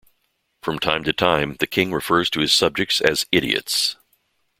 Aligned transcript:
From 0.63 0.79
time 0.79 1.03
to 1.03 1.13
time, 1.13 1.57
the 1.59 1.67
king 1.67 1.91
refers 1.91 2.31
to 2.31 2.39
his 2.39 2.51
subjects 2.51 3.01
as 3.01 3.27
"Idiots". 3.31 3.97